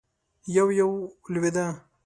[0.55, 0.91] يو- يو
[1.33, 1.65] لوېده.